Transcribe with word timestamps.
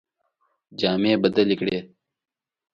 جامې 0.79 1.13
بدلي 1.21 1.55
کړې. 1.59 1.77